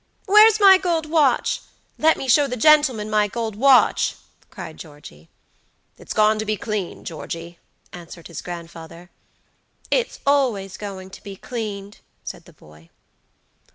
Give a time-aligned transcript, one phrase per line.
[0.25, 1.61] "Where's my gold watch?
[1.99, 4.15] Let me show the gentleman my gold watch,"
[4.49, 5.29] cried Georgey.
[5.95, 7.59] "It's gone to be cleaned, Georgey,"
[7.93, 9.11] answered his grandfather.
[9.91, 12.89] "It's always going to be cleaned," said the boy.